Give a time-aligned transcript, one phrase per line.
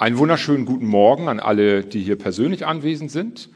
[0.00, 3.48] Einen wunderschönen guten Morgen an alle, die hier persönlich anwesend sind.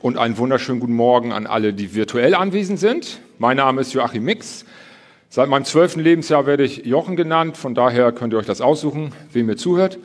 [0.00, 3.20] Und einen wunderschönen guten Morgen an alle, die virtuell anwesend sind.
[3.38, 4.64] Mein Name ist Joachim Mix.
[5.28, 7.58] Seit meinem zwölften Lebensjahr werde ich Jochen genannt.
[7.58, 9.98] Von daher könnt ihr euch das aussuchen, wem ihr zuhört.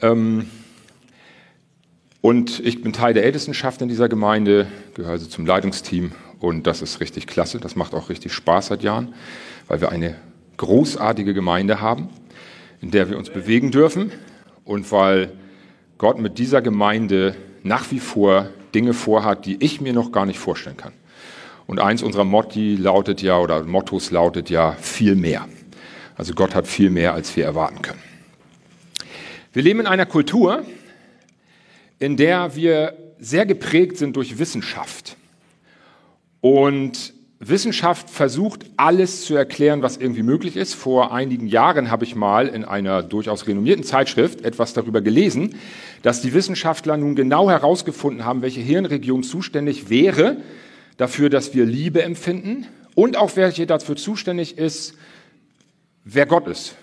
[0.00, 0.48] Ähm,
[2.22, 6.12] und ich bin Teil der Ältestenschaft in dieser Gemeinde, gehöre also zum Leitungsteam.
[6.38, 7.60] Und das ist richtig klasse.
[7.60, 9.14] Das macht auch richtig Spaß seit Jahren,
[9.68, 10.16] weil wir eine
[10.56, 12.08] großartige Gemeinde haben,
[12.80, 14.10] in der wir uns bewegen dürfen
[14.70, 15.32] und weil
[15.98, 17.34] Gott mit dieser Gemeinde
[17.64, 20.92] nach wie vor Dinge vorhat, die ich mir noch gar nicht vorstellen kann.
[21.66, 25.48] Und eins unserer Motti lautet ja, oder Mottos lautet ja, viel mehr.
[26.14, 27.98] Also Gott hat viel mehr, als wir erwarten können.
[29.52, 30.64] Wir leben in einer Kultur,
[31.98, 35.16] in der wir sehr geprägt sind durch Wissenschaft.
[36.40, 37.12] Und
[37.42, 40.74] Wissenschaft versucht, alles zu erklären, was irgendwie möglich ist.
[40.74, 45.54] Vor einigen Jahren habe ich mal in einer durchaus renommierten Zeitschrift etwas darüber gelesen,
[46.02, 50.36] dass die Wissenschaftler nun genau herausgefunden haben, welche Hirnregion zuständig wäre
[50.98, 54.94] dafür, dass wir Liebe empfinden und auch welche dafür zuständig ist,
[56.04, 56.74] wer Gott ist.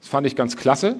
[0.00, 0.96] Das fand ich ganz klasse,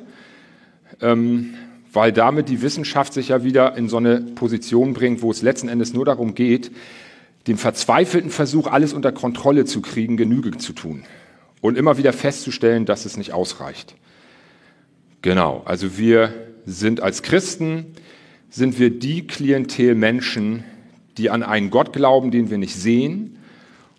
[1.02, 1.52] ähm,
[1.92, 5.68] weil damit die Wissenschaft sich ja wieder in so eine Position bringt, wo es letzten
[5.68, 6.70] Endes nur darum geht,
[7.46, 11.04] dem verzweifelten Versuch, alles unter Kontrolle zu kriegen, Genüge zu tun
[11.60, 13.94] und immer wieder festzustellen, dass es nicht ausreicht.
[15.22, 16.34] Genau, also wir
[16.66, 17.86] sind als Christen,
[18.50, 20.64] sind wir die Klientel Menschen,
[21.16, 23.38] die an einen Gott glauben, den wir nicht sehen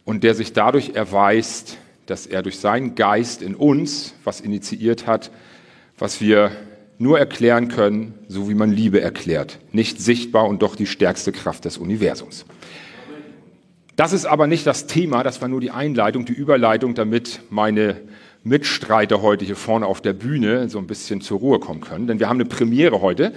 [0.04, 5.32] und der sich dadurch erweist, dass er durch seinen Geist in uns was initiiert hat,
[5.98, 6.52] was wir
[6.98, 9.60] nur erklären können, so wie man Liebe erklärt.
[9.72, 12.46] Nicht sichtbar und doch die stärkste Kraft des Universums.
[13.96, 18.02] Das ist aber nicht das Thema, das war nur die Einleitung, die Überleitung, damit meine
[18.44, 22.06] Mitstreiter heute hier vorne auf der Bühne so ein bisschen zur Ruhe kommen können.
[22.06, 23.32] Denn wir haben eine Premiere heute.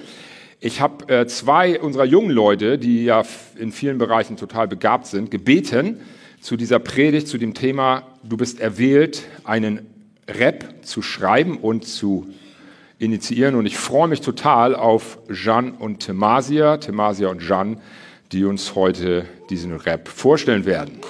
[0.58, 3.22] Ich habe äh, zwei unserer jungen Leute, die ja
[3.56, 6.00] in vielen Bereichen total begabt sind, gebeten,
[6.40, 9.86] zu dieser Predigt, zu dem Thema, du bist erwählt, einen
[10.28, 12.26] Rap zu schreiben und zu
[12.98, 13.54] initiieren.
[13.54, 17.78] Und ich freue mich total auf Jeanne und Themasia, Themasia und Jeanne,
[18.32, 21.00] die uns heute diesen Rap vorstellen werden.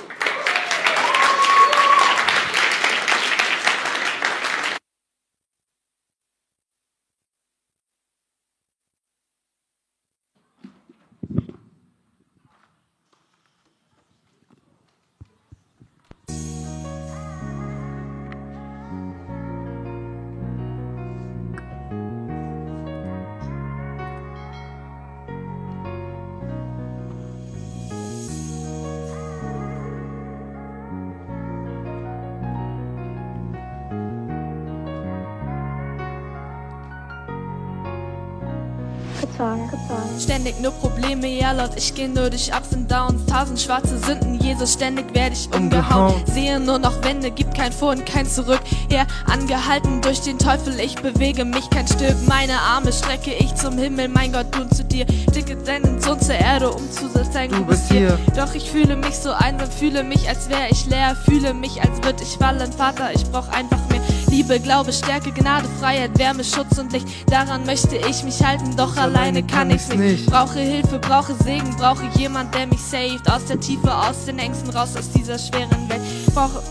[41.59, 45.53] Lord, ich geh nur durch Ups und Downs Tausend schwarze Sünden, Jesus, ständig werde ich
[45.53, 46.23] umgehauen.
[46.33, 48.61] Sehe nur noch Wände, gibt kein Vor und kein Zurück.
[48.93, 53.77] Ja, angehalten durch den Teufel, ich bewege mich kein Stück Meine Arme strecke ich zum
[53.77, 55.05] Himmel, mein Gott, du zu dir.
[55.35, 58.17] Dicke deinen Sohn zur Erde, um zu sein, du bist hier.
[58.37, 61.17] Doch ich fühle mich so einsam, fühle mich, als wäre ich leer.
[61.25, 63.99] Fühle mich, als würd ich fallen, Vater, ich brauch einfach mehr
[64.31, 67.09] Liebe, Glaube, Stärke, Gnade, Freiheit, Wärme, Schutz und Licht.
[67.31, 70.27] Daran möchte ich mich halten, doch alleine kann ich's nicht.
[70.27, 73.27] Brauche Hilfe, brauche Segen, brauche jemand, der mich saved.
[73.31, 76.03] Aus der Tiefe, aus den Ängsten, raus aus dieser schweren Welt.
[76.35, 76.63] Brauche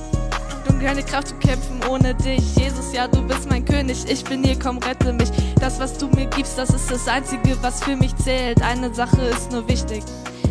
[0.69, 2.55] und keine Kraft zu kämpfen ohne dich.
[2.55, 5.29] Jesus, ja, du bist mein König, ich bin hier, komm, rette mich.
[5.59, 8.61] Das, was du mir gibst, das ist das Einzige, was für mich zählt.
[8.61, 10.03] Eine Sache ist nur wichtig,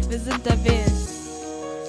[0.08, 0.92] wir sind erwählt.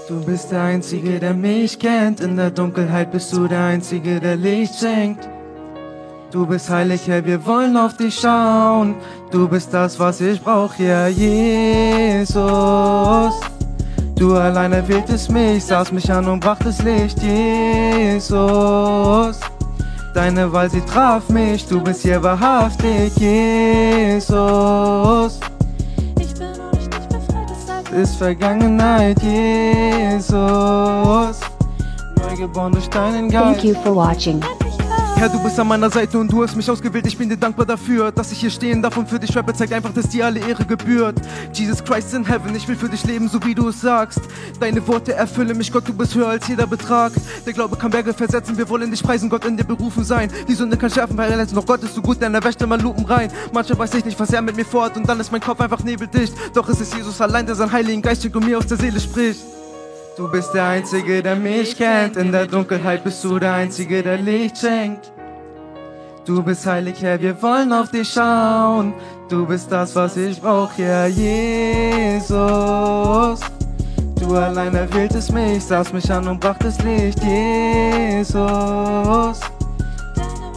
[0.08, 2.20] Du bist der Einzige, der mich kennt.
[2.20, 5.28] In der Dunkelheit bist du der Einzige, der Licht schenkt.
[6.38, 8.94] Du bist heilig, Herr, wir wollen auf dich schauen.
[9.32, 12.38] Du bist das, was ich brauch, ja, Jesus.
[14.14, 18.38] Du alleine wähltest mich, sahst mich an und brachtest Licht, Jesus.
[20.14, 25.40] Deine Wahl, sie traf mich, du bist hier wahrhaftig, Jesus
[28.00, 30.38] ist Vergangenheit, Jesus.
[32.16, 33.60] Neugeboren durch deinen Geist.
[33.60, 34.40] Thank you for watching.
[35.18, 37.08] Herr, du bist an meiner Seite und du hast mich ausgewählt.
[37.08, 39.52] Ich bin dir dankbar dafür, dass ich hier stehen darf und für dich rappe.
[39.52, 41.20] Zeigt einfach, dass dir alle Ehre gebührt.
[41.52, 44.20] Jesus Christ in Heaven, ich will für dich leben, so wie du es sagst.
[44.60, 47.14] Deine Worte erfüllen mich, Gott, du bist höher als jeder Betrag.
[47.48, 50.32] Der Glaube kann Berge versetzen, wir wollen dich preisen, Gott in dir berufen sein.
[50.48, 52.62] Die Sünde kann schärfen, weil er lässt noch Gott ist so gut, denn er wäscht
[52.62, 53.32] immer Lupen rein.
[53.52, 55.84] Manchmal weiß ich nicht, was er mit mir vorhat und dann ist mein Kopf einfach
[55.84, 56.34] nebeldicht.
[56.54, 59.00] Doch es ist Jesus allein, der seinen Heiligen Geist schickt und mir aus der Seele
[59.00, 59.40] spricht.
[60.18, 62.18] Du bist der Einzige, der mich kennt.
[62.18, 65.12] In der Dunkelheit bist du der Einzige, der Licht schenkt.
[66.26, 68.96] Du bist heilig, Herr, wir wollen auf dich schauen.
[69.30, 72.32] Du bist das, was ich brauch, ja, Jesus.
[74.20, 78.38] Du allein erwähltest mich, sahst mich an und brachtest Licht, Jesus.
[80.16, 80.48] Deine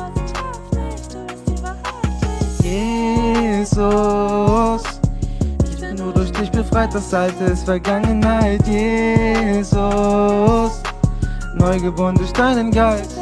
[6.41, 9.73] dich befreit, das Alte ist Vergangenheit, Jesus.
[11.55, 13.20] Neugeboren durch deinen Geist.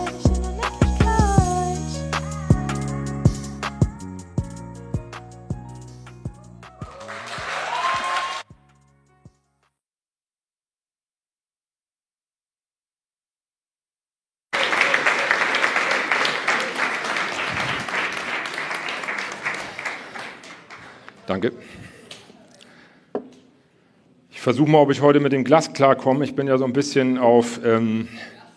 [24.49, 26.25] Versuche mal, ob ich heute mit dem Glas klarkomme.
[26.25, 28.09] Ich bin ja so ein bisschen auf ähm,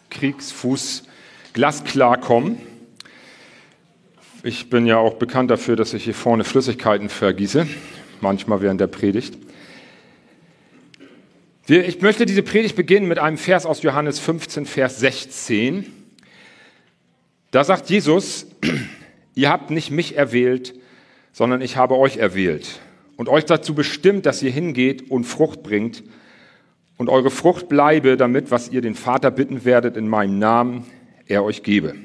[0.09, 1.03] Kriegsfuß
[1.51, 2.59] Glas klarkommen.
[4.41, 7.67] Ich bin ja auch bekannt dafür, dass ich hier vorne Flüssigkeiten vergieße,
[8.21, 9.37] manchmal während der Predigt.
[11.67, 15.87] Ich möchte diese Predigt beginnen mit einem Vers aus Johannes 15, Vers 16.
[17.51, 18.45] Da sagt Jesus,
[19.35, 20.73] ihr habt nicht mich erwählt,
[21.33, 22.79] sondern ich habe euch erwählt
[23.17, 26.03] und euch dazu bestimmt, dass ihr hingeht und Frucht bringt
[26.97, 30.85] und eure Frucht bleibe, damit, was ihr den Vater bitten werdet in meinem Namen,
[31.27, 31.95] er euch gebe.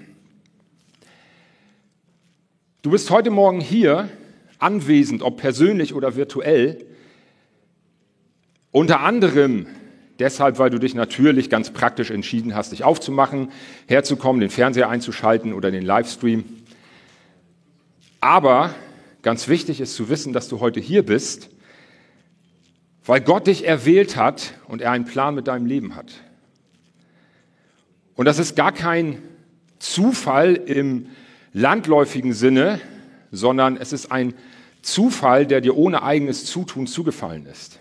[2.83, 4.09] Du bist heute Morgen hier
[4.59, 6.87] anwesend, ob persönlich oder virtuell,
[8.71, 9.67] unter anderem
[10.19, 13.51] deshalb, weil du dich natürlich ganz praktisch entschieden hast, dich aufzumachen,
[13.87, 16.45] herzukommen, den Fernseher einzuschalten oder den Livestream.
[18.21, 18.75] Aber
[19.27, 21.51] ganz wichtig ist zu wissen, dass du heute hier bist,
[23.05, 26.13] weil Gott dich erwählt hat und er einen Plan mit deinem Leben hat.
[28.15, 29.21] Und das ist gar kein
[29.81, 31.09] Zufall im
[31.53, 32.81] landläufigen Sinne,
[33.33, 34.33] sondern es ist ein
[34.81, 37.81] Zufall, der dir ohne eigenes Zutun zugefallen ist.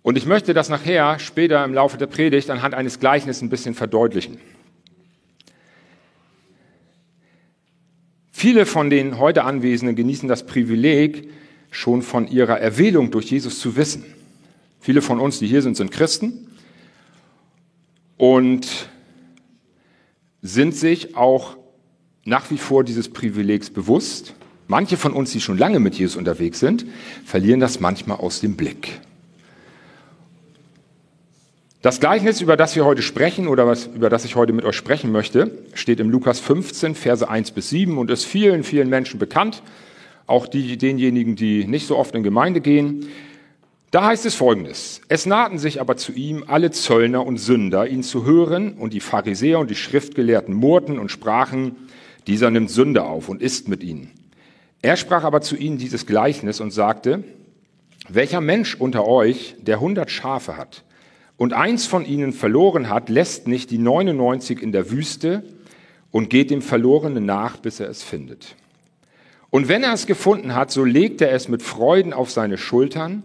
[0.00, 3.74] Und ich möchte das nachher, später im Laufe der Predigt, anhand eines Gleichnisses ein bisschen
[3.74, 4.38] verdeutlichen.
[8.44, 11.30] Viele von den heute Anwesenden genießen das Privileg,
[11.70, 14.04] schon von ihrer Erwählung durch Jesus zu wissen.
[14.80, 16.48] Viele von uns, die hier sind, sind Christen
[18.18, 18.90] und
[20.42, 21.56] sind sich auch
[22.26, 24.34] nach wie vor dieses Privilegs bewusst.
[24.68, 26.84] Manche von uns, die schon lange mit Jesus unterwegs sind,
[27.24, 29.00] verlieren das manchmal aus dem Blick.
[31.84, 34.74] Das Gleichnis, über das wir heute sprechen oder was, über das ich heute mit euch
[34.74, 39.20] sprechen möchte, steht im Lukas 15, Verse 1 bis 7 und ist vielen, vielen Menschen
[39.20, 39.62] bekannt,
[40.26, 43.10] auch die, denjenigen, die nicht so oft in Gemeinde gehen.
[43.90, 45.02] Da heißt es folgendes.
[45.08, 49.00] Es nahten sich aber zu ihm alle Zöllner und Sünder, ihn zu hören, und die
[49.00, 51.76] Pharisäer und die Schriftgelehrten murrten und sprachen,
[52.26, 54.10] dieser nimmt Sünde auf und isst mit ihnen.
[54.80, 57.24] Er sprach aber zu ihnen dieses Gleichnis und sagte,
[58.08, 60.82] welcher Mensch unter euch, der hundert Schafe hat,
[61.36, 65.44] und eins von ihnen verloren hat, lässt nicht die 99 in der Wüste
[66.10, 68.56] und geht dem Verlorenen nach, bis er es findet.
[69.50, 73.22] Und wenn er es gefunden hat, so legt er es mit Freuden auf seine Schultern,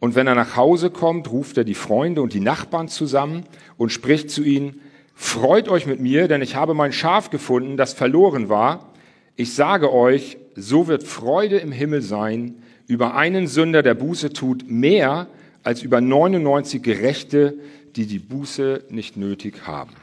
[0.00, 3.44] und wenn er nach Hause kommt, ruft er die Freunde und die Nachbarn zusammen
[3.76, 4.80] und spricht zu ihnen,
[5.14, 8.92] Freut euch mit mir, denn ich habe mein Schaf gefunden, das verloren war.
[9.36, 14.68] Ich sage euch, so wird Freude im Himmel sein über einen Sünder, der Buße tut,
[14.68, 15.28] mehr
[15.62, 17.54] als über 99 Gerechte,
[17.96, 19.94] die die Buße nicht nötig haben.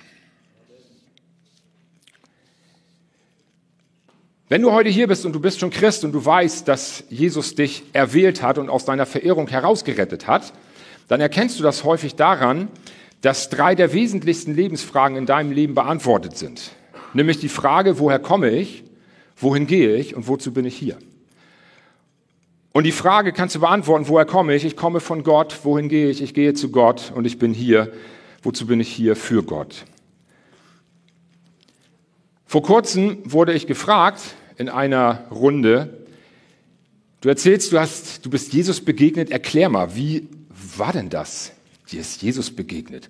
[4.47, 7.53] Wenn du heute hier bist und du bist schon Christ und du weißt, dass Jesus
[7.53, 10.53] dich erwählt hat und aus deiner Verirrung herausgerettet hat,
[11.07, 12.67] dann erkennst du das häufig daran,
[13.21, 16.71] dass drei der wesentlichsten Lebensfragen in deinem Leben beantwortet sind.
[17.13, 18.83] Nämlich die Frage, woher komme ich,
[19.35, 20.97] wohin gehe ich und wozu bin ich hier?
[22.71, 24.63] Und die Frage kannst du beantworten, woher komme ich?
[24.63, 26.21] Ich komme von Gott, wohin gehe ich?
[26.21, 27.91] Ich gehe zu Gott und ich bin hier.
[28.43, 29.15] Wozu bin ich hier?
[29.15, 29.85] Für Gott.
[32.45, 34.21] Vor kurzem wurde ich gefragt
[34.57, 36.05] in einer Runde,
[37.21, 40.27] du erzählst, du, hast, du bist Jesus begegnet, erklär mal, wie
[40.77, 41.51] war denn das?
[41.91, 43.09] Dir ist Jesus begegnet.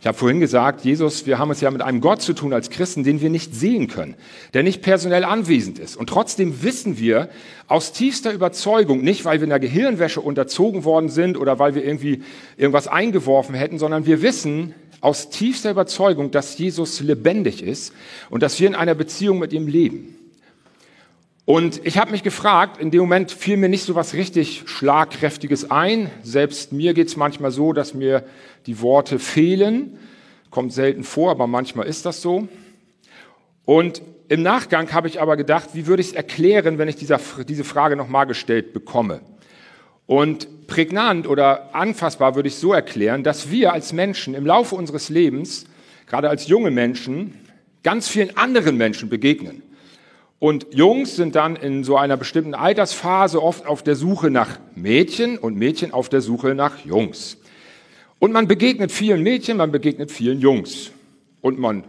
[0.00, 2.70] Ich habe vorhin gesagt, Jesus, wir haben es ja mit einem Gott zu tun als
[2.70, 4.14] Christen, den wir nicht sehen können,
[4.54, 5.94] der nicht personell anwesend ist.
[5.94, 7.28] Und trotzdem wissen wir
[7.66, 11.84] aus tiefster Überzeugung, nicht weil wir in der Gehirnwäsche unterzogen worden sind oder weil wir
[11.84, 12.22] irgendwie
[12.56, 17.92] irgendwas eingeworfen hätten, sondern wir wissen aus tiefster Überzeugung, dass Jesus lebendig ist
[18.30, 20.16] und dass wir in einer Beziehung mit ihm leben.
[21.50, 25.68] Und ich habe mich gefragt, in dem Moment fiel mir nicht so was richtig Schlagkräftiges
[25.68, 26.08] ein.
[26.22, 28.22] Selbst mir geht es manchmal so, dass mir
[28.66, 29.98] die Worte fehlen.
[30.50, 32.46] Kommt selten vor, aber manchmal ist das so.
[33.64, 37.18] Und im Nachgang habe ich aber gedacht, wie würde ich es erklären, wenn ich dieser,
[37.48, 39.20] diese Frage nochmal gestellt bekomme?
[40.06, 45.08] Und prägnant oder anfassbar würde ich so erklären, dass wir als Menschen im Laufe unseres
[45.08, 45.64] Lebens,
[46.06, 47.34] gerade als junge Menschen,
[47.82, 49.64] ganz vielen anderen Menschen begegnen.
[50.40, 55.36] Und Jungs sind dann in so einer bestimmten Altersphase oft auf der Suche nach Mädchen
[55.36, 57.36] und Mädchen auf der Suche nach Jungs.
[58.18, 60.92] Und man begegnet vielen Mädchen, man begegnet vielen Jungs.
[61.42, 61.84] Und man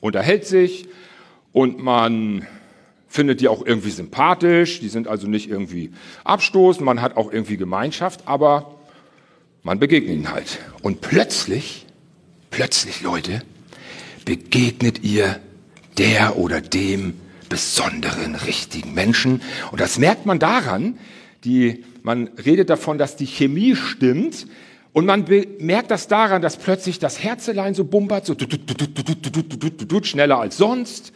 [0.00, 0.88] unterhält sich
[1.52, 2.44] und man
[3.06, 5.92] findet die auch irgendwie sympathisch, die sind also nicht irgendwie
[6.24, 8.80] abstoßend, man hat auch irgendwie Gemeinschaft, aber
[9.62, 10.58] man begegnet ihnen halt.
[10.82, 11.86] Und plötzlich,
[12.50, 13.42] plötzlich, Leute,
[14.24, 15.38] begegnet ihr
[15.98, 17.14] der oder dem
[17.52, 19.42] besonderen, richtigen Menschen.
[19.72, 20.98] Und das merkt man daran,
[21.44, 24.46] die, man redet davon, dass die Chemie stimmt.
[24.94, 25.26] Und man
[25.58, 28.34] merkt das daran, dass plötzlich das Herzelein so bumpert, so
[30.02, 31.12] schneller als sonst.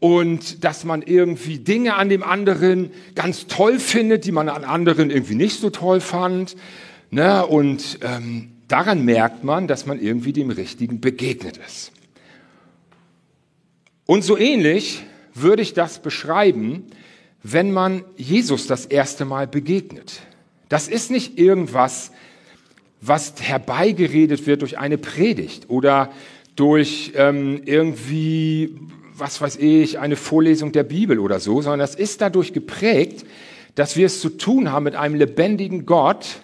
[0.00, 5.08] Und dass man irgendwie Dinge an dem anderen ganz toll findet, die man an anderen
[5.08, 6.56] irgendwie nicht so toll fand.
[7.12, 7.46] Ne?
[7.46, 11.92] Und ähm, daran merkt man, dass man irgendwie dem Richtigen begegnet ist.
[14.04, 16.86] Und so ähnlich würde ich das beschreiben,
[17.42, 20.20] wenn man Jesus das erste Mal begegnet.
[20.68, 22.12] Das ist nicht irgendwas,
[23.00, 26.12] was herbeigeredet wird durch eine Predigt oder
[26.54, 28.76] durch ähm, irgendwie,
[29.16, 33.24] was weiß ich, eine Vorlesung der Bibel oder so, sondern das ist dadurch geprägt,
[33.74, 36.42] dass wir es zu tun haben mit einem lebendigen Gott,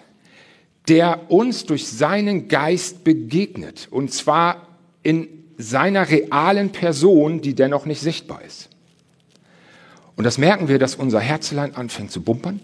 [0.87, 3.87] der uns durch seinen Geist begegnet.
[3.91, 4.67] Und zwar
[5.03, 5.27] in
[5.57, 8.69] seiner realen Person, die dennoch nicht sichtbar ist.
[10.17, 12.59] Und das merken wir, dass unser Herzlein anfängt zu bumpern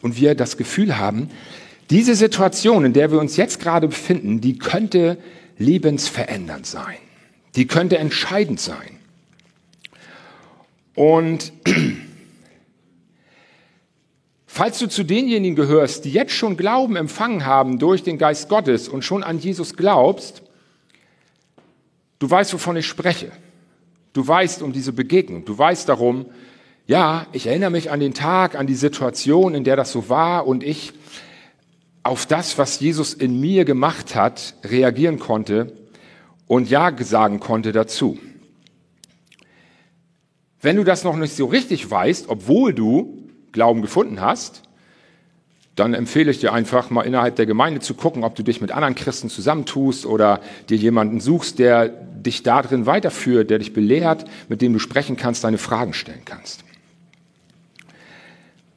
[0.00, 1.28] und wir das Gefühl haben,
[1.90, 5.18] diese Situation, in der wir uns jetzt gerade befinden, die könnte
[5.58, 6.96] lebensverändernd sein.
[7.56, 9.00] Die könnte entscheidend sein.
[10.94, 11.52] Und
[14.46, 18.88] falls du zu denjenigen gehörst, die jetzt schon Glauben empfangen haben durch den Geist Gottes
[18.88, 20.42] und schon an Jesus glaubst,
[22.20, 23.32] du weißt, wovon ich spreche.
[24.12, 25.44] Du weißt um diese Begegnung.
[25.44, 26.26] Du weißt darum,
[26.88, 30.46] ja, ich erinnere mich an den Tag, an die Situation, in der das so war
[30.46, 30.94] und ich
[32.02, 35.76] auf das, was Jesus in mir gemacht hat, reagieren konnte
[36.46, 38.18] und Ja sagen konnte dazu.
[40.62, 44.62] Wenn du das noch nicht so richtig weißt, obwohl du Glauben gefunden hast,
[45.74, 48.72] dann empfehle ich dir einfach mal innerhalb der Gemeinde zu gucken, ob du dich mit
[48.72, 50.40] anderen Christen zusammentust oder
[50.70, 55.44] dir jemanden suchst, der dich darin weiterführt, der dich belehrt, mit dem du sprechen kannst,
[55.44, 56.64] deine Fragen stellen kannst.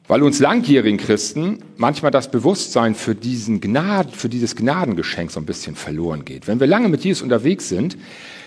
[0.08, 5.46] Weil uns langjährigen Christen manchmal das Bewusstsein für, diesen Gnad, für dieses Gnadengeschenk so ein
[5.46, 6.48] bisschen verloren geht.
[6.48, 7.96] Wenn wir lange mit Jesus unterwegs sind,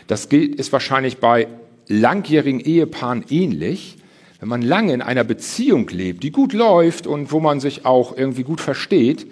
[0.08, 1.48] das ist wahrscheinlich bei
[1.88, 3.98] langjährigen Ehepaaren ähnlich,
[4.40, 8.16] wenn man lange in einer Beziehung lebt, die gut läuft und wo man sich auch
[8.16, 9.26] irgendwie gut versteht,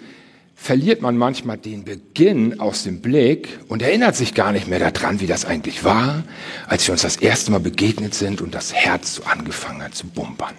[0.54, 5.20] verliert man manchmal den Beginn aus dem Blick und erinnert sich gar nicht mehr daran,
[5.20, 6.24] wie das eigentlich war,
[6.66, 10.06] als wir uns das erste Mal begegnet sind und das Herz so angefangen hat zu
[10.06, 10.54] bumpern.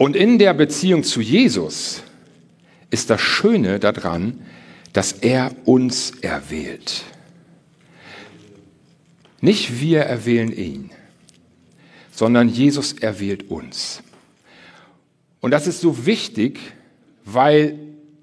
[0.00, 2.02] Und in der Beziehung zu Jesus
[2.88, 4.40] ist das Schöne daran,
[4.94, 7.02] dass er uns erwählt.
[9.42, 10.90] Nicht wir erwählen ihn,
[12.12, 14.02] sondern Jesus erwählt uns.
[15.42, 16.58] Und das ist so wichtig,
[17.26, 17.78] weil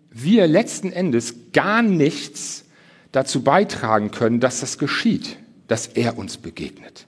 [0.10, 2.66] wir letzten Endes gar nichts
[3.12, 7.06] dazu beitragen können, dass das geschieht, dass er uns begegnet.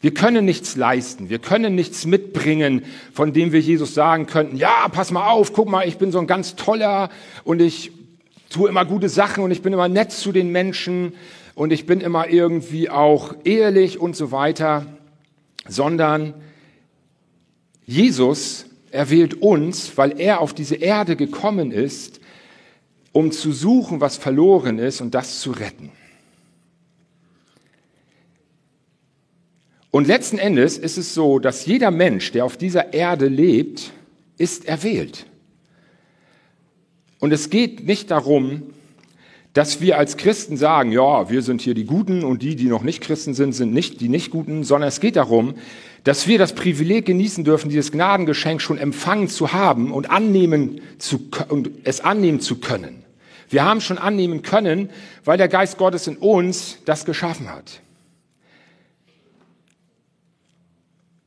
[0.00, 4.88] Wir können nichts leisten, wir können nichts mitbringen, von dem wir Jesus sagen könnten, ja,
[4.88, 7.10] pass mal auf, guck mal, ich bin so ein ganz toller
[7.44, 7.92] und ich
[8.48, 11.12] tue immer gute Sachen und ich bin immer nett zu den Menschen
[11.54, 14.86] und ich bin immer irgendwie auch ehrlich und so weiter,
[15.68, 16.32] sondern
[17.84, 22.20] Jesus erwählt uns, weil er auf diese Erde gekommen ist,
[23.12, 25.92] um zu suchen, was verloren ist und das zu retten.
[29.90, 33.92] Und letzten Endes ist es so, dass jeder Mensch, der auf dieser Erde lebt,
[34.38, 35.26] ist erwählt.
[37.18, 38.62] Und es geht nicht darum,
[39.52, 42.82] dass wir als Christen sagen, ja, wir sind hier die Guten und die, die noch
[42.82, 45.54] nicht Christen sind, sind nicht die Nicht-Guten, sondern es geht darum,
[46.04, 51.28] dass wir das Privileg genießen dürfen, dieses Gnadengeschenk schon empfangen zu haben und annehmen zu,
[51.48, 53.02] und es annehmen zu können.
[53.48, 54.90] Wir haben schon annehmen können,
[55.24, 57.80] weil der Geist Gottes in uns das geschaffen hat.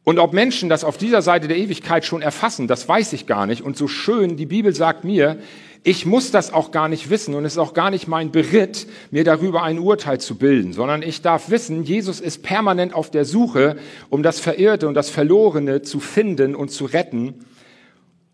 [0.04, 3.46] Und ob Menschen das auf dieser Seite der Ewigkeit schon erfassen, das weiß ich gar
[3.46, 3.62] nicht.
[3.62, 5.38] Und so schön, die Bibel sagt mir,
[5.86, 8.88] ich muss das auch gar nicht wissen und es ist auch gar nicht mein Beritt,
[9.12, 13.26] mir darüber ein Urteil zu bilden, sondern ich darf wissen, Jesus ist permanent auf der
[13.26, 13.78] Suche,
[14.10, 17.46] um das Verirrte und das Verlorene zu finden und zu retten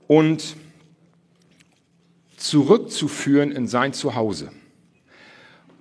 [0.07, 0.55] und
[2.37, 4.51] zurückzuführen in sein Zuhause.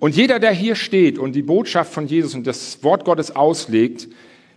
[0.01, 4.09] Und jeder, der hier steht und die Botschaft von Jesus und das Wort Gottes auslegt,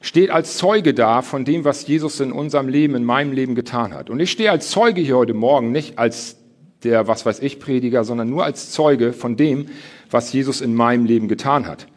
[0.01, 3.93] steht als Zeuge da von dem, was Jesus in unserem Leben, in meinem Leben getan
[3.93, 4.09] hat.
[4.09, 6.37] Und ich stehe als Zeuge hier heute Morgen, nicht als
[6.83, 9.67] der, was weiß ich, Prediger, sondern nur als Zeuge von dem,
[10.09, 11.87] was Jesus in meinem Leben getan hat.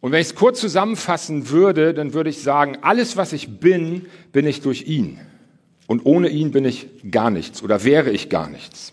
[0.00, 4.06] Und wenn ich es kurz zusammenfassen würde, dann würde ich sagen, alles, was ich bin,
[4.30, 5.18] bin ich durch ihn.
[5.86, 8.92] Und ohne ihn bin ich gar nichts oder wäre ich gar nichts.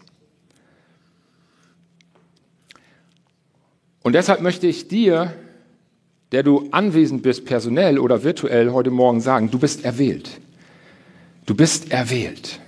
[4.02, 5.34] Und deshalb möchte ich dir
[6.32, 10.30] der du anwesend bist, personell oder virtuell, heute Morgen sagen, du bist erwählt.
[11.46, 12.60] Du bist erwählt.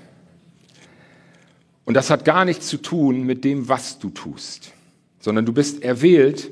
[1.86, 4.74] Und das hat gar nichts zu tun mit dem, was du tust,
[5.20, 6.52] sondern du bist erwählt,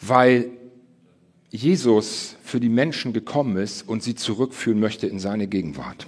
[0.00, 0.50] weil
[1.50, 6.06] Jesus für die Menschen gekommen ist und sie zurückführen möchte in seine Gegenwart.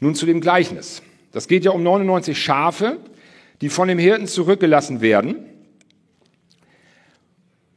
[0.00, 1.02] Nun zu dem Gleichnis.
[1.32, 2.98] Das geht ja um 99 Schafe,
[3.60, 5.36] die von dem Hirten zurückgelassen werden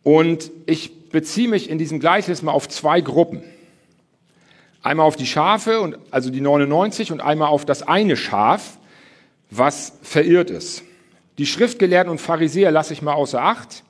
[0.03, 3.43] und ich beziehe mich in diesem Gleichnis mal auf zwei Gruppen.
[4.81, 8.77] Einmal auf die Schafe, und, also die 99, und einmal auf das eine Schaf,
[9.51, 10.84] was verirrt ist.
[11.38, 13.84] Die Schriftgelehrten und Pharisäer lasse ich mal außer Acht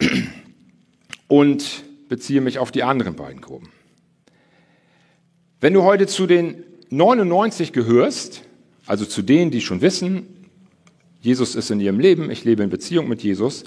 [1.28, 3.68] und beziehe mich auf die anderen beiden Gruppen.
[5.60, 8.42] Wenn du heute zu den 99 gehörst,
[8.86, 10.26] also zu denen, die schon wissen,
[11.20, 13.64] Jesus ist in ihrem Leben, ich lebe in Beziehung mit Jesus,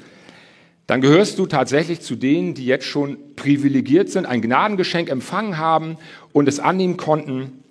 [0.87, 5.97] dann gehörst du tatsächlich zu denen, die jetzt schon privilegiert sind, ein Gnadengeschenk empfangen haben
[6.31, 7.63] und es annehmen konnten.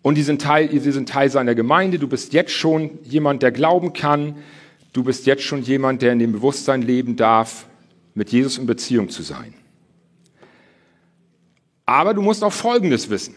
[0.00, 1.98] Und die sind Teil, die sind Teil seiner Gemeinde.
[1.98, 4.36] Du bist jetzt schon jemand, der glauben kann.
[4.94, 7.66] Du bist jetzt schon jemand, der in dem Bewusstsein leben darf,
[8.14, 9.52] mit Jesus in Beziehung zu sein.
[11.84, 13.34] Aber du musst auch Folgendes wissen.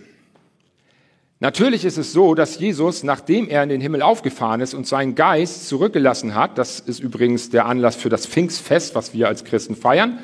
[1.44, 5.14] Natürlich ist es so, dass Jesus, nachdem er in den Himmel aufgefahren ist und seinen
[5.14, 9.76] Geist zurückgelassen hat, das ist übrigens der Anlass für das Pfingstfest, was wir als Christen
[9.76, 10.20] feiern,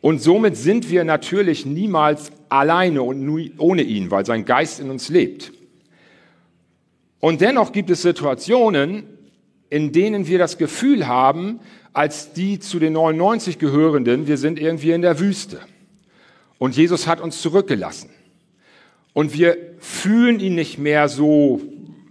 [0.00, 5.08] und somit sind wir natürlich niemals alleine und ohne ihn, weil sein Geist in uns
[5.08, 5.52] lebt.
[7.18, 9.02] Und dennoch gibt es Situationen,
[9.68, 11.58] in denen wir das Gefühl haben,
[11.92, 15.58] als die zu den 99 Gehörenden, wir sind irgendwie in der Wüste.
[16.58, 18.10] Und Jesus hat uns zurückgelassen
[19.12, 21.60] und wir fühlen ihn nicht mehr so,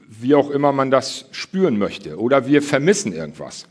[0.08, 3.67] wie auch immer man das spüren möchte, oder wir vermissen irgendwas.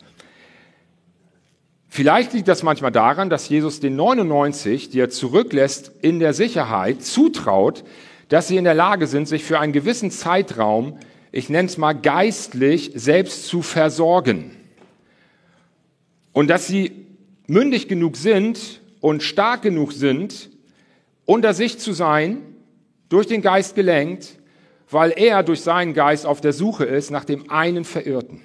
[1.88, 7.02] Vielleicht liegt das manchmal daran, dass Jesus den 99, die er zurücklässt, in der Sicherheit
[7.02, 7.82] zutraut,
[8.28, 10.98] dass sie in der Lage sind, sich für einen gewissen Zeitraum,
[11.32, 14.52] ich nenne es mal geistlich, selbst zu versorgen.
[16.32, 17.06] Und dass sie
[17.46, 20.50] mündig genug sind und stark genug sind,
[21.24, 22.38] unter sich zu sein
[23.08, 24.38] durch den Geist gelenkt,
[24.90, 28.42] weil er durch seinen Geist auf der Suche ist nach dem einen Verirrten.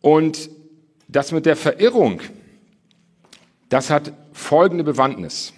[0.00, 0.50] Und
[1.08, 2.20] das mit der Verirrung,
[3.68, 5.52] das hat folgende Bewandtnis.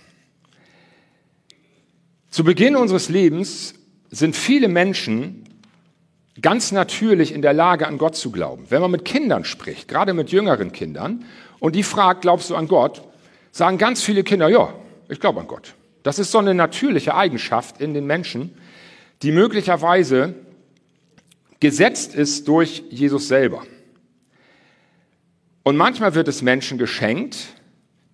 [2.31, 3.75] Zu Beginn unseres Lebens
[4.11, 5.48] sind viele Menschen
[6.41, 8.67] ganz natürlich in der Lage, an Gott zu glauben.
[8.69, 11.25] Wenn man mit Kindern spricht, gerade mit jüngeren Kindern,
[11.61, 13.03] und die fragt, glaubst du an Gott,
[13.51, 14.73] sagen ganz viele Kinder, ja,
[15.09, 15.75] ich glaube an Gott.
[16.03, 18.55] Das ist so eine natürliche Eigenschaft in den Menschen,
[19.23, 20.35] die möglicherweise
[21.61, 23.65] gesetzt ist durch Jesus selber.
[25.65, 27.37] Und manchmal wird es Menschen geschenkt,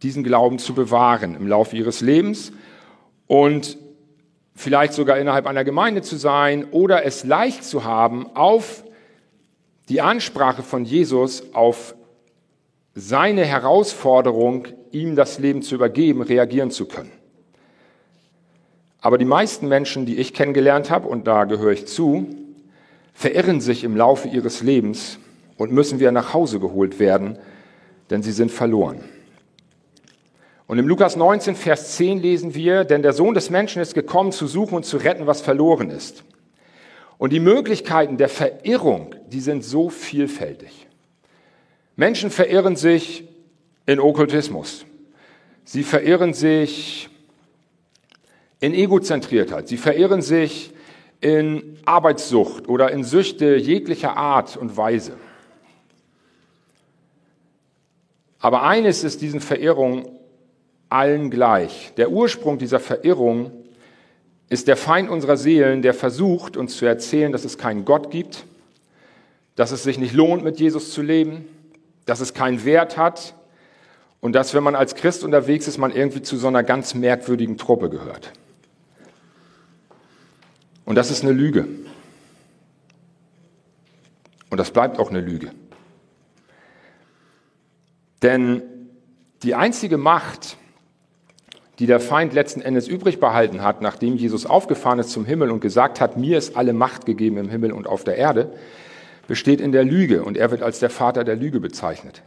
[0.02, 2.52] diesen Glauben zu bewahren im Laufe ihres Lebens.
[3.26, 3.78] Und
[4.54, 8.84] vielleicht sogar innerhalb einer Gemeinde zu sein oder es leicht zu haben, auf
[9.88, 11.94] die Ansprache von Jesus, auf
[12.94, 17.10] seine Herausforderung, ihm das Leben zu übergeben, reagieren zu können.
[19.00, 22.26] Aber die meisten Menschen, die ich kennengelernt habe, und da gehöre ich zu,
[23.12, 25.18] verirren sich im Laufe ihres Lebens
[25.58, 27.38] und müssen wieder nach Hause geholt werden,
[28.10, 29.00] denn sie sind verloren.
[30.66, 34.32] Und im Lukas 19, Vers 10 lesen wir, denn der Sohn des Menschen ist gekommen,
[34.32, 36.24] zu suchen und zu retten, was verloren ist.
[37.18, 40.86] Und die Möglichkeiten der Verirrung, die sind so vielfältig.
[41.96, 43.24] Menschen verirren sich
[43.86, 44.84] in Okkultismus.
[45.64, 47.08] Sie verirren sich
[48.60, 49.68] in Egozentriertheit.
[49.68, 50.72] Sie verirren sich
[51.20, 55.16] in Arbeitssucht oder in Süchte jeglicher Art und Weise.
[58.40, 60.06] Aber eines ist diesen Verirrungen
[60.88, 61.92] allen gleich.
[61.96, 63.52] Der Ursprung dieser Verirrung
[64.48, 68.44] ist der Feind unserer Seelen, der versucht, uns zu erzählen, dass es keinen Gott gibt,
[69.56, 71.46] dass es sich nicht lohnt, mit Jesus zu leben,
[72.06, 73.34] dass es keinen Wert hat
[74.20, 77.56] und dass, wenn man als Christ unterwegs ist, man irgendwie zu so einer ganz merkwürdigen
[77.58, 78.32] Truppe gehört.
[80.84, 81.66] Und das ist eine Lüge.
[84.50, 85.50] Und das bleibt auch eine Lüge.
[88.22, 88.62] Denn
[89.42, 90.56] die einzige Macht,
[91.78, 95.60] die der Feind letzten Endes übrig behalten hat, nachdem Jesus aufgefahren ist zum Himmel und
[95.60, 98.52] gesagt hat, mir ist alle Macht gegeben im Himmel und auf der Erde,
[99.26, 102.22] besteht in der Lüge und er wird als der Vater der Lüge bezeichnet.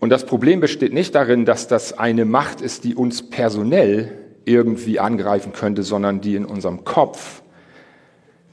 [0.00, 4.12] Und das Problem besteht nicht darin, dass das eine Macht ist, die uns personell
[4.44, 7.42] irgendwie angreifen könnte, sondern die in unserem Kopf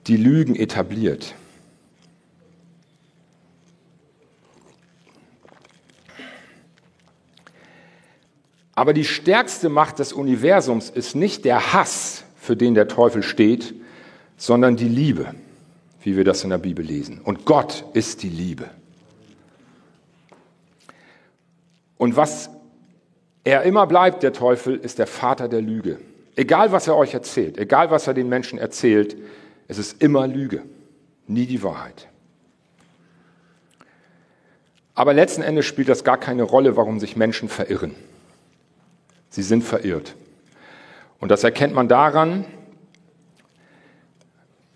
[0.07, 1.35] die Lügen etabliert.
[8.75, 13.73] Aber die stärkste Macht des Universums ist nicht der Hass, für den der Teufel steht,
[14.37, 15.33] sondern die Liebe,
[16.01, 17.21] wie wir das in der Bibel lesen.
[17.23, 18.69] Und Gott ist die Liebe.
[21.97, 22.49] Und was
[23.45, 25.99] er immer bleibt, der Teufel, ist der Vater der Lüge.
[26.35, 29.15] Egal, was er euch erzählt, egal, was er den Menschen erzählt,
[29.69, 30.63] es ist immer Lüge,
[31.27, 32.07] nie die Wahrheit.
[34.93, 37.95] Aber letzten Endes spielt das gar keine Rolle, warum sich Menschen verirren.
[39.35, 40.15] Sie sind verirrt.
[41.19, 42.45] Und das erkennt man daran,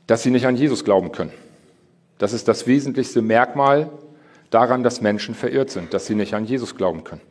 [0.06, 1.32] dass sie nicht an Jesus glauben können.
[2.18, 3.90] Das ist das wesentlichste Merkmal
[4.50, 7.22] daran, dass Menschen verirrt sind, dass sie nicht an Jesus glauben können.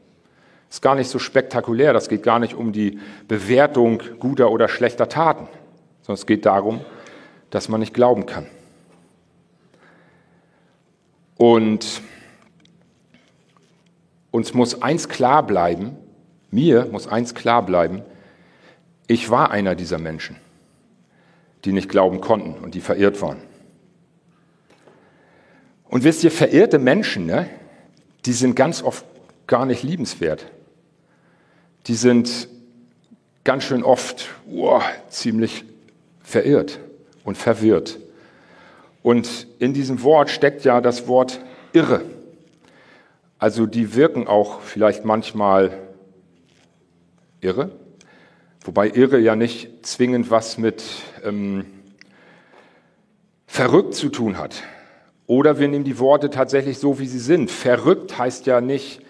[0.68, 4.66] Das ist gar nicht so spektakulär, das geht gar nicht um die Bewertung guter oder
[4.66, 5.48] schlechter Taten,
[6.00, 6.80] sondern es geht darum,
[7.50, 8.46] dass man nicht glauben kann.
[11.36, 12.00] Und
[14.30, 15.98] uns muss eins klar bleiben,
[16.50, 18.02] mir muss eins klar bleiben,
[19.06, 20.36] ich war einer dieser Menschen,
[21.64, 23.38] die nicht glauben konnten und die verirrt waren.
[25.88, 27.48] Und wisst ihr, verirrte Menschen, ne,
[28.26, 29.04] die sind ganz oft
[29.46, 30.46] gar nicht liebenswert.
[31.86, 32.48] Die sind
[33.44, 35.64] ganz schön oft oh, ziemlich
[36.22, 36.80] verirrt
[37.24, 37.98] und verwirrt.
[39.02, 41.40] Und in diesem Wort steckt ja das Wort
[41.72, 42.02] irre.
[43.38, 45.70] Also die wirken auch vielleicht manchmal
[47.40, 47.70] irre,
[48.62, 50.84] wobei irre ja nicht zwingend was mit
[51.24, 51.66] ähm,
[53.46, 54.62] verrückt zu tun hat.
[55.26, 57.50] Oder wir nehmen die Worte tatsächlich so, wie sie sind.
[57.50, 59.02] Verrückt heißt ja nicht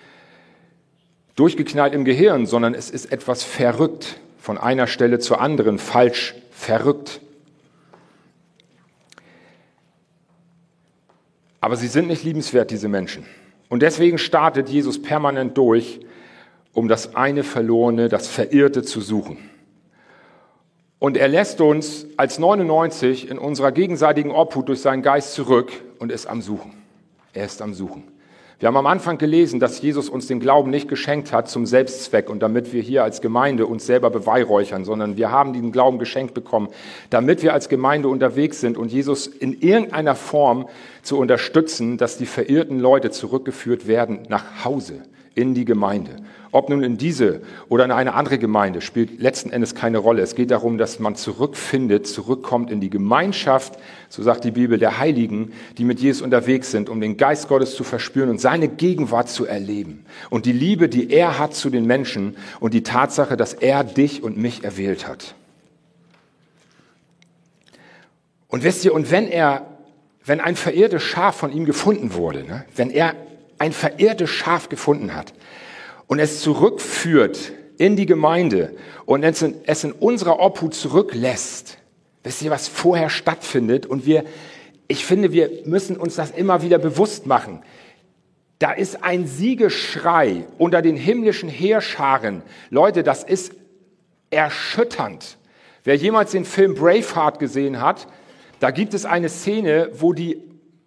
[1.37, 7.21] durchgeknallt im Gehirn, sondern es ist etwas verrückt, von einer Stelle zur anderen, falsch, verrückt.
[11.61, 13.25] Aber sie sind nicht liebenswert, diese Menschen.
[13.69, 16.01] Und deswegen startet Jesus permanent durch,
[16.73, 19.39] um das eine Verlorene, das Verirrte zu suchen.
[20.99, 26.11] Und er lässt uns als 99 in unserer gegenseitigen Obhut durch seinen Geist zurück und
[26.11, 26.73] ist am Suchen.
[27.33, 28.05] Er ist am Suchen.
[28.61, 32.29] Wir haben am Anfang gelesen, dass Jesus uns den Glauben nicht geschenkt hat zum Selbstzweck
[32.29, 36.35] und damit wir hier als Gemeinde uns selber beweihräuchern, sondern wir haben diesen Glauben geschenkt
[36.35, 36.69] bekommen,
[37.11, 40.69] damit wir als Gemeinde unterwegs sind und Jesus in irgendeiner Form
[41.03, 45.03] zu unterstützen, dass die verirrten Leute zurückgeführt werden nach Hause
[45.39, 46.17] in die Gemeinde.
[46.51, 50.23] Ob nun in diese oder in eine andere Gemeinde, spielt letzten Endes keine Rolle.
[50.23, 54.99] Es geht darum, dass man zurückfindet, zurückkommt in die Gemeinschaft, so sagt die Bibel, der
[54.99, 59.29] Heiligen, die mit Jesus unterwegs sind, um den Geist Gottes zu verspüren und seine Gegenwart
[59.29, 60.05] zu erleben.
[60.29, 64.25] Und die Liebe, die er hat zu den Menschen und die Tatsache, dass er dich
[64.25, 65.37] und mich erwählt hat.
[68.49, 69.67] Und wisst ihr, und wenn er,
[70.25, 73.15] wenn ein verirrtes Schaf von ihm gefunden wurde, ne, wenn er
[73.59, 75.33] ein verirrtes Schaf gefunden hat
[76.07, 78.75] und es zurückführt in die Gemeinde
[79.07, 81.79] und es in, es in unserer Obhut zurücklässt,
[82.25, 83.87] wisst ihr, was vorher stattfindet?
[83.87, 84.25] Und wir,
[84.89, 87.63] ich finde, wir müssen uns das immer wieder bewusst machen.
[88.59, 92.43] Da ist ein Siegeschrei unter den himmlischen Heerscharen.
[92.71, 93.53] Leute, das ist
[94.31, 95.39] erschütternd.
[95.85, 98.09] Wer jemals den Film Braveheart gesehen hat,
[98.61, 100.38] da gibt es eine Szene, wo die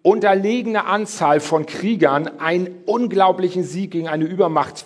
[0.02, 4.84] unterlegene Anzahl von Kriegern einen unglaublichen Sieg gegen eine Übermacht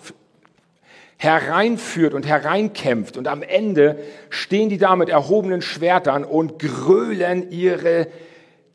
[1.16, 3.16] hereinführt und hereinkämpft.
[3.16, 3.98] Und am Ende
[4.29, 8.09] stehen die da mit erhobenen Schwertern und grölen ihre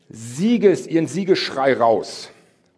[0.08, 2.30] Sieges, ihren Siegesschrei raus.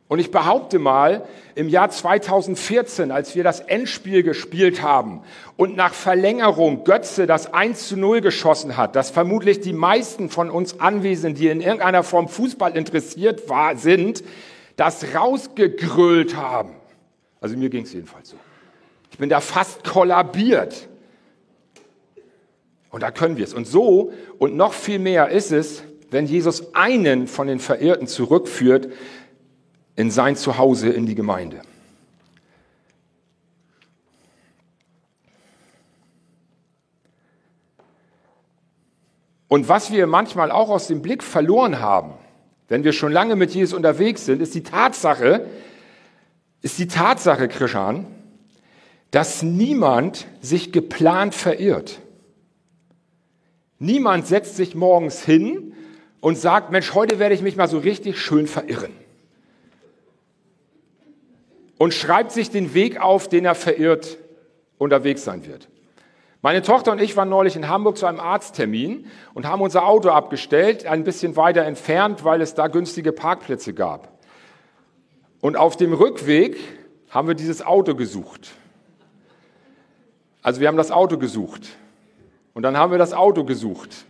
[0.06, 5.22] Und ich behaupte mal, im Jahr 2014, als wir das Endspiel gespielt haben
[5.56, 10.50] und nach Verlängerung Götze das 1 zu 0 geschossen hat, dass vermutlich die meisten von
[10.50, 14.22] uns Anwesenden, die in irgendeiner Form Fußball interessiert war, sind,
[14.76, 16.72] das rausgegrölt haben.
[17.40, 18.36] Also mir ging es jedenfalls so.
[19.10, 20.88] Ich bin da fast kollabiert.
[22.90, 23.54] Und da können wir es.
[23.54, 28.88] Und so und noch viel mehr ist es, wenn Jesus einen von den Verirrten zurückführt
[29.96, 31.60] in sein Zuhause, in die Gemeinde.
[39.48, 42.14] Und was wir manchmal auch aus dem Blick verloren haben,
[42.66, 45.46] wenn wir schon lange mit Jesus unterwegs sind, ist die Tatsache,
[46.60, 48.06] ist die Tatsache, Krishan,
[49.12, 52.00] dass niemand sich geplant verirrt.
[53.78, 55.74] Niemand setzt sich morgens hin
[56.20, 59.03] und sagt, Mensch, heute werde ich mich mal so richtig schön verirren
[61.78, 64.18] und schreibt sich den Weg auf, den er verirrt
[64.78, 65.68] unterwegs sein wird.
[66.42, 70.10] Meine Tochter und ich waren neulich in Hamburg zu einem Arzttermin und haben unser Auto
[70.10, 74.18] abgestellt, ein bisschen weiter entfernt, weil es da günstige Parkplätze gab.
[75.40, 76.58] Und auf dem Rückweg
[77.08, 78.50] haben wir dieses Auto gesucht.
[80.42, 81.62] Also wir haben das Auto gesucht.
[82.52, 84.04] Und dann haben wir das Auto gesucht.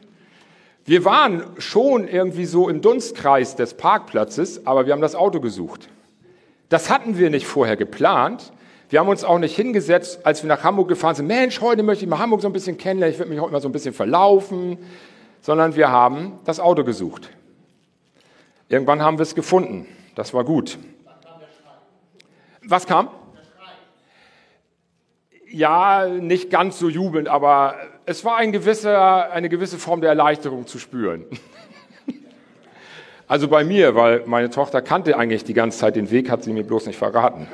[0.85, 5.89] Wir waren schon irgendwie so im Dunstkreis des Parkplatzes, aber wir haben das Auto gesucht.
[6.69, 8.53] Das hatten wir nicht vorher geplant.
[8.89, 12.05] Wir haben uns auch nicht hingesetzt, als wir nach Hamburg gefahren sind, Mensch, heute möchte
[12.05, 13.95] ich mal Hamburg so ein bisschen kennenlernen, ich würde mich heute mal so ein bisschen
[13.95, 14.79] verlaufen,
[15.41, 17.31] sondern wir haben das Auto gesucht.
[18.69, 19.87] Irgendwann haben wir es gefunden.
[20.15, 20.79] Das war gut.
[22.67, 23.09] Was kam?
[25.51, 30.67] Ja, nicht ganz so jubelnd, aber es war ein gewisser, eine gewisse Form der Erleichterung
[30.67, 31.27] zu spüren.
[33.27, 36.53] Also bei mir, weil meine Tochter kannte eigentlich die ganze Zeit den Weg, hat sie
[36.53, 37.47] mir bloß nicht verraten.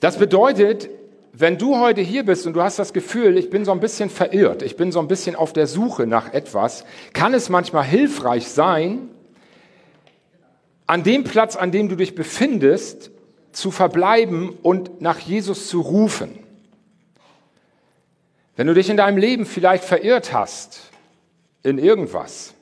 [0.00, 0.88] Das bedeutet,
[1.32, 4.10] wenn du heute hier bist und du hast das Gefühl, ich bin so ein bisschen
[4.10, 8.48] verirrt, ich bin so ein bisschen auf der Suche nach etwas, kann es manchmal hilfreich
[8.48, 9.10] sein,
[10.86, 13.10] an dem Platz, an dem du dich befindest,
[13.52, 16.38] zu verbleiben und nach Jesus zu rufen.
[18.56, 20.90] Wenn du dich in deinem Leben vielleicht verirrt hast
[21.62, 22.54] in irgendwas,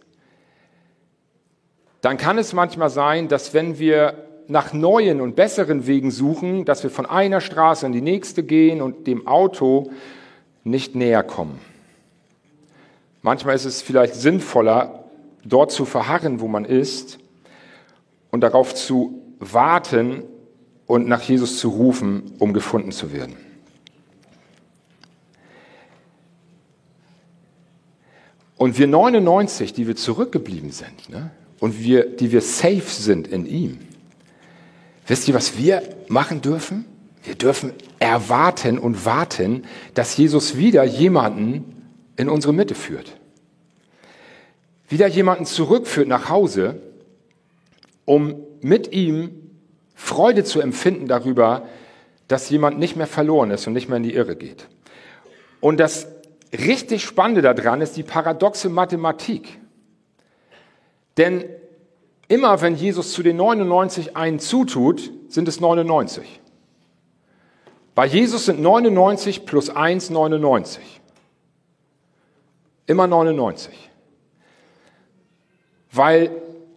[2.00, 6.83] dann kann es manchmal sein, dass wenn wir nach neuen und besseren Wegen suchen, dass
[6.83, 9.90] wir von einer Straße in die nächste gehen und dem Auto
[10.64, 11.59] nicht näher kommen.
[13.22, 15.05] Manchmal ist es vielleicht sinnvoller,
[15.44, 17.18] dort zu verharren, wo man ist
[18.31, 20.24] und darauf zu warten
[20.87, 23.37] und nach Jesus zu rufen, um gefunden zu werden.
[28.61, 31.31] Und wir 99, die wir zurückgeblieben sind, ne?
[31.61, 33.79] und wir, die wir safe sind in ihm,
[35.07, 36.85] wisst ihr, was wir machen dürfen?
[37.25, 43.16] Wir dürfen erwarten und warten, dass Jesus wieder jemanden in unsere Mitte führt.
[44.90, 46.83] Wieder jemanden zurückführt nach Hause,
[48.05, 49.31] um mit ihm
[49.94, 51.66] Freude zu empfinden darüber,
[52.29, 54.68] dass jemand nicht mehr verloren ist und nicht mehr in die Irre geht.
[55.61, 56.09] Und das
[56.52, 59.58] richtig Spannende daran ist die paradoxe Mathematik.
[61.16, 61.44] Denn
[62.28, 66.40] immer wenn Jesus zu den 99 einen zutut, sind es 99.
[67.94, 71.00] Bei Jesus sind 99 plus 1 99.
[72.86, 73.90] Immer 99.
[75.92, 76.30] Weil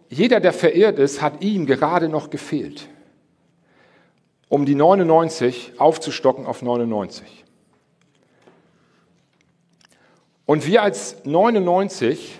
[0.08, 2.88] jeder, der verehrt ist, hat ihm gerade noch gefehlt,
[4.48, 7.43] um die 99 aufzustocken auf 99.
[10.46, 12.38] Und wir als 99,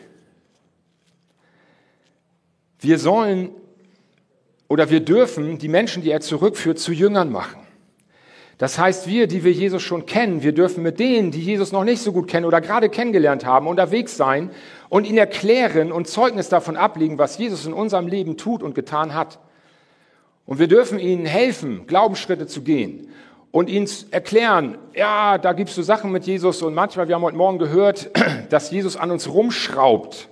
[2.81, 3.51] wir sollen
[4.69, 7.61] oder wir dürfen die Menschen, die er zurückführt, zu Jüngern machen.
[8.59, 11.85] Das heißt, wir, die wir Jesus schon kennen, wir dürfen mit denen, die Jesus noch
[11.85, 14.51] nicht so gut kennen oder gerade kennengelernt haben, unterwegs sein
[14.89, 19.15] und ihnen erklären und Zeugnis davon ablegen, was Jesus in unserem Leben tut und getan
[19.15, 19.39] hat.
[20.47, 23.09] Und wir dürfen ihnen helfen, Glaubensschritte zu gehen
[23.55, 27.37] und ihnen erklären, ja, da gibst du Sachen mit Jesus und manchmal, wir haben heute
[27.37, 28.11] Morgen gehört,
[28.51, 30.29] dass Jesus an uns rumschraubt.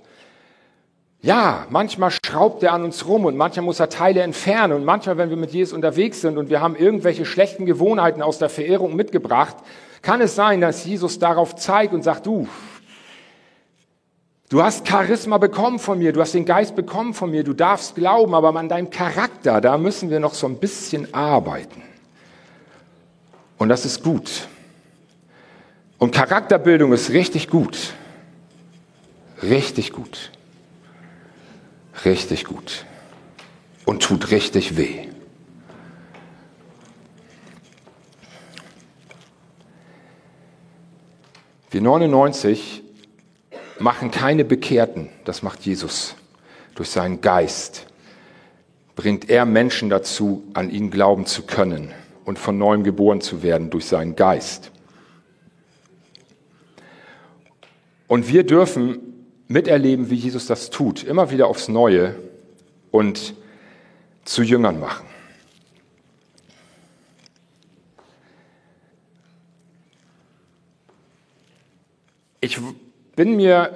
[1.21, 5.17] Ja, manchmal schraubt er an uns rum und manchmal muss er Teile entfernen und manchmal,
[5.17, 8.93] wenn wir mit Jesus unterwegs sind und wir haben irgendwelche schlechten Gewohnheiten aus der Verehrung
[8.93, 9.55] mitgebracht,
[10.01, 12.49] kann es sein, dass Jesus darauf zeigt und sagt, du,
[14.49, 17.95] du hast Charisma bekommen von mir, du hast den Geist bekommen von mir, du darfst
[17.95, 21.92] glauben, aber an deinem Charakter, da müssen wir noch so ein bisschen arbeiten.
[23.63, 24.49] Und das ist gut.
[25.97, 27.93] Und Charakterbildung ist richtig gut.
[29.41, 30.31] Richtig gut.
[32.03, 32.83] Richtig gut.
[33.85, 35.07] Und tut richtig weh.
[41.71, 42.83] Wir 99
[43.79, 46.15] machen keine Bekehrten, das macht Jesus.
[46.75, 47.85] Durch seinen Geist
[48.97, 51.93] bringt er Menschen dazu, an ihn glauben zu können
[52.25, 54.71] und von neuem geboren zu werden durch seinen Geist.
[58.07, 58.99] Und wir dürfen
[59.47, 62.15] miterleben, wie Jesus das tut, immer wieder aufs Neue
[62.91, 63.33] und
[64.25, 65.05] zu Jüngern machen.
[72.39, 72.59] Ich
[73.15, 73.71] bin mir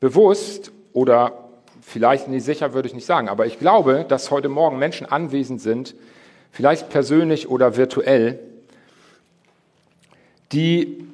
[0.00, 1.48] bewusst oder
[1.80, 5.60] vielleicht nicht sicher würde ich nicht sagen, aber ich glaube, dass heute Morgen Menschen anwesend
[5.60, 5.94] sind,
[6.50, 8.38] vielleicht persönlich oder virtuell,
[10.52, 11.04] die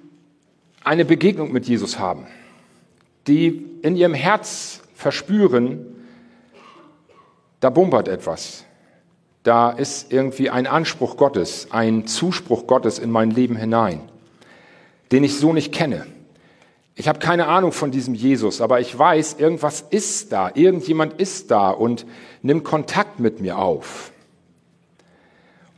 [0.84, 2.26] eine Begegnung mit Jesus haben,
[3.26, 5.86] die in ihrem Herz verspüren,
[7.60, 8.64] da bumpert etwas.
[9.42, 14.00] Da ist irgendwie ein Anspruch Gottes, ein Zuspruch Gottes in mein Leben hinein,
[15.12, 16.06] den ich so nicht kenne.
[16.94, 21.50] Ich habe keine Ahnung von diesem Jesus, aber ich weiß, irgendwas ist da, irgendjemand ist
[21.50, 22.06] da und
[22.40, 24.12] nimmt Kontakt mit mir auf.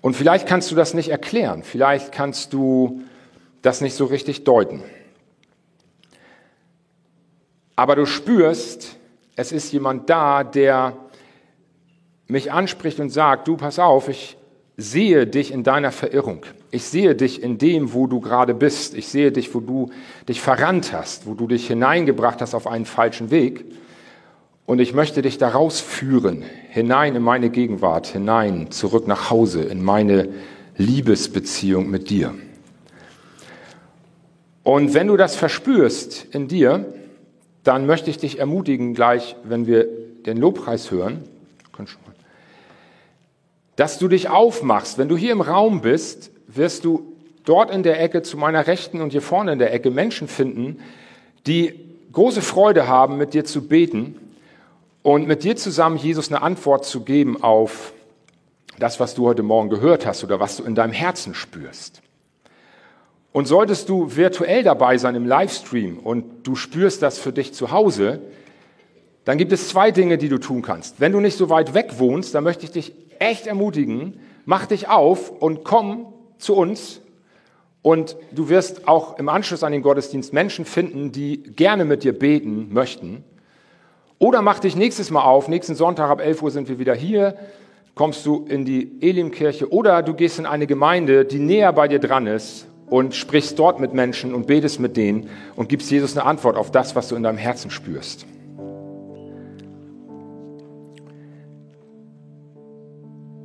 [0.06, 3.02] Und vielleicht kannst du das nicht erklären, vielleicht kannst du
[3.60, 4.84] das nicht so richtig deuten.
[7.74, 8.98] Aber du spürst,
[9.34, 10.96] es ist jemand da, der
[12.28, 14.36] mich anspricht und sagt, du pass auf, ich
[14.76, 16.46] sehe dich in deiner Verirrung.
[16.70, 18.94] Ich sehe dich in dem, wo du gerade bist.
[18.94, 19.90] Ich sehe dich, wo du
[20.28, 23.64] dich verrannt hast, wo du dich hineingebracht hast auf einen falschen Weg.
[24.66, 29.82] Und ich möchte dich daraus führen, hinein in meine Gegenwart, hinein, zurück nach Hause, in
[29.82, 30.28] meine
[30.76, 32.34] Liebesbeziehung mit dir.
[34.64, 36.92] Und wenn du das verspürst in dir,
[37.62, 39.86] dann möchte ich dich ermutigen, gleich, wenn wir
[40.26, 41.22] den Lobpreis hören,
[43.76, 44.98] dass du dich aufmachst.
[44.98, 47.12] Wenn du hier im Raum bist, wirst du
[47.44, 50.80] dort in der Ecke zu meiner Rechten und hier vorne in der Ecke Menschen finden,
[51.46, 51.74] die
[52.10, 54.16] große Freude haben, mit dir zu beten
[55.06, 57.92] und mit dir zusammen Jesus eine Antwort zu geben auf
[58.80, 62.02] das, was du heute Morgen gehört hast oder was du in deinem Herzen spürst.
[63.30, 67.70] Und solltest du virtuell dabei sein im Livestream und du spürst das für dich zu
[67.70, 68.20] Hause,
[69.24, 71.00] dann gibt es zwei Dinge, die du tun kannst.
[71.00, 74.88] Wenn du nicht so weit weg wohnst, dann möchte ich dich echt ermutigen, mach dich
[74.88, 77.00] auf und komm zu uns.
[77.80, 82.18] Und du wirst auch im Anschluss an den Gottesdienst Menschen finden, die gerne mit dir
[82.18, 83.22] beten möchten.
[84.18, 87.36] Oder mach dich nächstes Mal auf, nächsten Sonntag ab 11 Uhr sind wir wieder hier,
[87.94, 91.98] kommst du in die Elimkirche oder du gehst in eine Gemeinde, die näher bei dir
[91.98, 96.26] dran ist und sprichst dort mit Menschen und betest mit denen und gibst Jesus eine
[96.26, 98.26] Antwort auf das, was du in deinem Herzen spürst.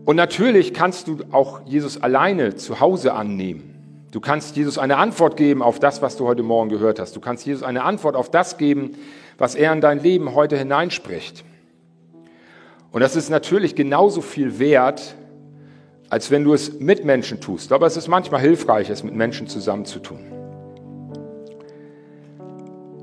[0.05, 3.70] Und natürlich kannst du auch Jesus alleine zu Hause annehmen.
[4.12, 7.15] Du kannst Jesus eine Antwort geben auf das, was du heute Morgen gehört hast.
[7.15, 8.97] Du kannst Jesus eine Antwort auf das geben,
[9.38, 11.43] was er in dein Leben heute hineinspricht.
[12.91, 15.15] Und das ist natürlich genauso viel wert,
[16.10, 17.71] als wenn du es mit Menschen tust.
[17.71, 20.19] Aber es ist manchmal hilfreich, es mit Menschen zusammen zu tun.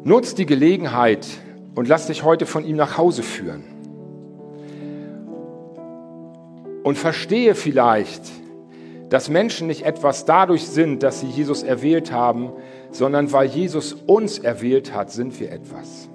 [0.04, 1.26] Nutz die Gelegenheit
[1.74, 3.64] und lass dich heute von ihm nach Hause führen.
[6.88, 8.22] und verstehe vielleicht,
[9.08, 12.52] dass Menschen nicht etwas dadurch sind, dass sie Jesus erwählt haben,
[12.90, 16.08] sondern weil Jesus uns erwählt hat, sind wir etwas.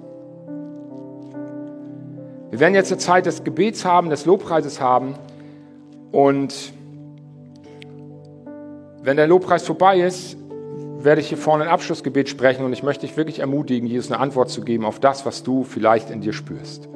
[2.50, 5.14] Wir werden jetzt eine Zeit des Gebets haben, des Lobpreises haben
[6.12, 6.72] und
[9.02, 10.36] wenn der Lobpreis vorbei ist,
[10.98, 14.20] werde ich hier vorne ein Abschlussgebet sprechen und ich möchte dich wirklich ermutigen, Jesus eine
[14.20, 16.88] Antwort zu geben auf das, was du vielleicht in dir spürst.